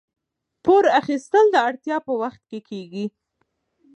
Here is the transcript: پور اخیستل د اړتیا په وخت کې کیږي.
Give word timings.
پور 0.63 0.83
اخیستل 0.99 1.45
د 1.51 1.55
اړتیا 1.67 1.97
په 2.07 2.13
وخت 2.21 2.41
کې 2.49 2.59
کیږي. 2.69 3.05